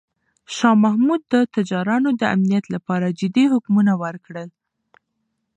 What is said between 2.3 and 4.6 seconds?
امنیت لپاره جدي حکمونه ورکړل.